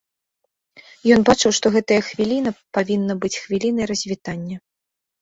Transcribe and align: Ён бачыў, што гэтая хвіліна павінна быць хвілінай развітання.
Ён 1.17 1.21
бачыў, 1.29 1.51
што 1.59 1.67
гэтая 1.77 2.01
хвіліна 2.09 2.57
павінна 2.81 3.13
быць 3.23 3.35
хвілінай 3.43 3.85
развітання. 3.97 4.57